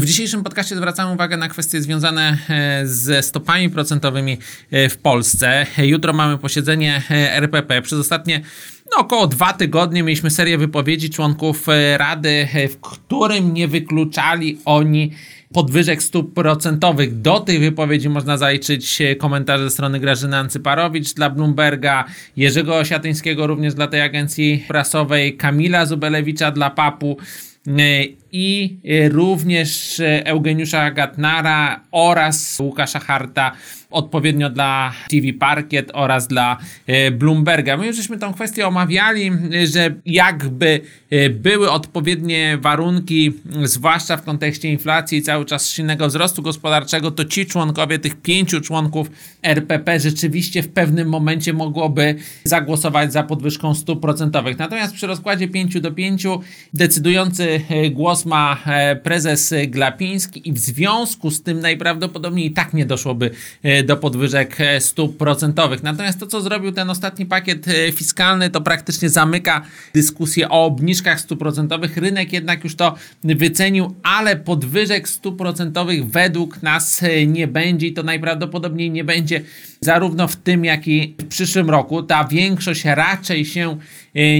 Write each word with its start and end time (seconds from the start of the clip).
W 0.00 0.04
dzisiejszym 0.04 0.42
podcaście 0.42 0.76
zwracamy 0.76 1.14
uwagę 1.14 1.36
na 1.36 1.48
kwestie 1.48 1.82
związane 1.82 2.38
e, 2.50 2.86
ze 2.86 3.22
stopami 3.22 3.70
procentowymi 3.70 4.38
e, 4.70 4.88
w 4.88 4.98
Polsce. 4.98 5.66
Jutro 5.78 6.12
mamy 6.12 6.38
posiedzenie 6.38 7.02
e, 7.10 7.32
RPP. 7.32 7.82
Przez 7.82 7.98
ostatnie 7.98 8.40
no, 8.90 9.02
około 9.02 9.26
dwa 9.26 9.52
tygodnie 9.52 10.02
mieliśmy 10.02 10.30
serię 10.30 10.58
wypowiedzi 10.58 11.10
członków 11.10 11.66
Rady, 11.96 12.48
w 12.70 12.80
którym 12.80 13.54
nie 13.54 13.68
wykluczali 13.68 14.58
oni 14.64 15.10
podwyżek 15.52 16.02
stóp 16.02 16.34
procentowych. 16.34 17.20
Do 17.20 17.40
tej 17.40 17.58
wypowiedzi 17.58 18.08
można 18.08 18.36
zaliczyć 18.36 19.02
komentarze 19.18 19.64
ze 19.64 19.70
strony 19.70 20.00
Grażyny 20.00 20.36
Ancyparowicz 20.36 21.14
dla 21.14 21.30
Bloomberga, 21.30 22.04
Jerzego 22.36 22.76
Osiatyńskiego 22.76 23.46
również 23.46 23.74
dla 23.74 23.86
tej 23.86 24.00
agencji 24.00 24.64
prasowej, 24.68 25.36
Kamila 25.36 25.86
Zubelewicza 25.86 26.50
dla 26.50 26.70
PAP-u 26.70 27.16
i 28.36 28.78
również 29.10 30.02
Eugeniusza 30.24 30.90
Gatnara 30.90 31.80
oraz 31.90 32.60
Łukasza 32.60 32.98
Harta 32.98 33.52
odpowiednio 33.94 34.50
dla 34.50 34.92
TV 35.10 35.32
Parkiet 35.32 35.90
oraz 35.92 36.26
dla 36.26 36.58
e, 36.86 37.10
Bloomberga. 37.10 37.76
My 37.76 37.86
już 37.86 37.96
żeśmy 37.96 38.18
tą 38.18 38.34
kwestię 38.34 38.66
omawiali, 38.66 39.30
że 39.64 39.94
jakby 40.06 40.80
e, 41.10 41.30
były 41.30 41.70
odpowiednie 41.70 42.58
warunki, 42.60 43.32
zwłaszcza 43.62 44.16
w 44.16 44.22
kontekście 44.22 44.68
inflacji 44.68 45.18
i 45.18 45.22
cały 45.22 45.44
czas 45.44 45.70
silnego 45.70 46.08
wzrostu 46.08 46.42
gospodarczego, 46.42 47.10
to 47.10 47.24
ci 47.24 47.46
członkowie 47.46 47.98
tych 47.98 48.16
pięciu 48.16 48.60
członków 48.60 49.10
RPP 49.42 50.00
rzeczywiście 50.00 50.62
w 50.62 50.68
pewnym 50.68 51.08
momencie 51.08 51.52
mogłoby 51.52 52.14
zagłosować 52.44 53.12
za 53.12 53.22
podwyżką 53.22 53.74
stóp 53.74 54.00
procentowych. 54.00 54.58
Natomiast 54.58 54.94
przy 54.94 55.06
rozkładzie 55.06 55.48
5 55.48 55.80
do 55.80 55.92
5 55.92 56.26
decydujący 56.74 57.60
e, 57.70 57.90
ma 58.24 58.58
prezes 59.02 59.54
Glapiński 59.68 60.48
i 60.48 60.52
w 60.52 60.58
związku 60.58 61.30
z 61.30 61.42
tym 61.42 61.60
najprawdopodobniej 61.60 62.46
i 62.46 62.50
tak 62.50 62.74
nie 62.74 62.86
doszłoby 62.86 63.30
do 63.84 63.96
podwyżek 63.96 64.60
e, 64.60 64.80
stóp 64.80 65.16
procentowych. 65.16 65.82
Natomiast 65.82 66.20
to, 66.20 66.26
co 66.26 66.40
zrobił 66.40 66.72
ten 66.72 66.90
ostatni 66.90 67.26
pakiet 67.26 67.68
e, 67.68 67.92
fiskalny, 67.92 68.50
to 68.50 68.60
praktycznie 68.60 69.08
zamyka 69.08 69.62
dyskusję 69.94 70.48
o 70.48 70.64
obniżkach 70.64 71.20
stóp 71.20 71.38
procentowych. 71.38 71.96
Rynek 71.96 72.32
jednak 72.32 72.64
już 72.64 72.76
to 72.76 72.94
wycenił, 73.24 73.94
ale 74.02 74.36
podwyżek 74.36 75.08
stóp 75.08 75.38
procentowych 75.38 76.10
według 76.10 76.62
nas 76.62 77.02
e, 77.02 77.26
nie 77.26 77.48
będzie 77.48 77.86
i 77.86 77.92
to 77.92 78.02
najprawdopodobniej 78.02 78.90
nie 78.90 79.04
będzie 79.04 79.40
zarówno 79.84 80.28
w 80.28 80.36
tym, 80.36 80.64
jak 80.64 80.88
i 80.88 81.14
w 81.18 81.24
przyszłym 81.28 81.70
roku. 81.70 82.02
Ta 82.02 82.24
większość 82.24 82.84
raczej 82.84 83.44
się 83.44 83.78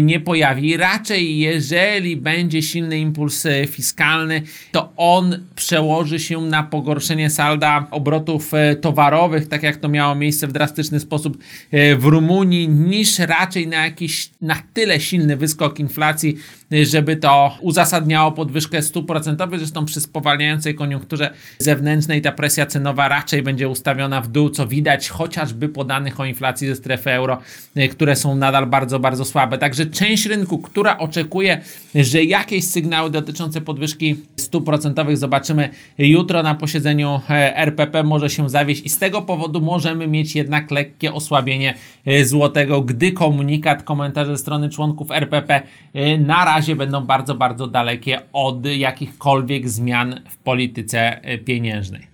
nie 0.02 0.20
pojawi. 0.20 0.76
Raczej, 0.76 1.38
jeżeli 1.38 2.16
będzie 2.16 2.62
silny 2.62 2.98
impuls 2.98 3.46
fiskalny, 3.68 4.42
to 4.72 4.92
on 4.96 5.44
przełoży 5.54 6.18
się 6.18 6.40
na 6.40 6.62
pogorszenie 6.62 7.30
salda 7.30 7.86
obrotów 7.90 8.52
towarowych 8.80 9.48
tak 9.48 9.62
jak 9.62 9.76
to 9.76 9.88
miało 9.88 10.14
miejsce 10.14 10.46
w 10.46 10.52
drastyczny 10.52 11.00
sposób 11.00 11.38
e, 11.70 11.96
w 11.96 12.04
Rumunii, 12.04 12.68
niż 12.68 13.18
raczej 13.18 13.68
na 13.68 13.84
jakiś 13.84 14.30
na 14.40 14.62
tyle 14.72 15.00
silny 15.00 15.36
wyskok 15.36 15.80
inflacji, 15.80 16.36
e, 16.36 16.63
żeby 16.70 17.16
to 17.16 17.58
uzasadniało 17.60 18.32
podwyżkę 18.32 18.82
stóp 18.82 19.06
procentowych. 19.06 19.60
Zresztą 19.60 19.84
przy 19.84 20.00
spowalniającej 20.00 20.74
koniunkturze 20.74 21.30
zewnętrznej 21.58 22.22
ta 22.22 22.32
presja 22.32 22.66
cenowa 22.66 23.08
raczej 23.08 23.42
będzie 23.42 23.68
ustawiona 23.68 24.20
w 24.20 24.28
dół, 24.28 24.50
co 24.50 24.66
widać 24.66 25.08
chociażby 25.08 25.68
po 25.68 25.84
danych 25.84 26.20
o 26.20 26.24
inflacji 26.24 26.68
ze 26.68 26.76
strefy 26.76 27.10
euro, 27.10 27.38
e, 27.74 27.88
które 27.88 28.16
są 28.16 28.36
nadal 28.36 28.66
bardzo, 28.66 29.00
bardzo 29.00 29.24
słabe. 29.24 29.58
Także 29.58 29.86
część 29.86 30.26
rynku, 30.26 30.58
która 30.58 30.98
oczekuje, 30.98 31.60
że 31.94 32.24
jakieś 32.24 32.64
sygnały 32.64 33.10
dotyczące 33.10 33.60
podwyżki 33.60 34.16
stóp 34.36 34.64
procentowych 34.64 35.16
zobaczymy 35.16 35.68
jutro 35.98 36.42
na 36.42 36.54
posiedzeniu 36.54 37.20
RPP 37.54 38.02
może 38.02 38.30
się 38.30 38.50
zawieść 38.50 38.82
i 38.84 38.88
z 38.88 38.98
tego 38.98 39.22
powodu 39.22 39.60
możemy 39.60 40.06
mieć 40.06 40.34
jednak 40.34 40.70
lekkie 40.70 41.12
osłabienie 41.12 41.74
e, 42.06 42.24
złotego, 42.24 42.82
gdy 42.82 43.12
komunikat, 43.12 43.82
komentarze 43.82 44.32
ze 44.32 44.38
strony 44.38 44.68
członków 44.68 45.10
RPP 45.10 45.62
e, 45.94 46.18
na 46.18 46.44
razie 46.44 46.63
będą 46.76 47.04
bardzo, 47.04 47.34
bardzo 47.34 47.66
dalekie 47.66 48.20
od 48.32 48.66
jakichkolwiek 48.66 49.68
zmian 49.68 50.20
w 50.28 50.36
polityce 50.36 51.22
e, 51.22 51.38
pieniężnej. 51.38 52.06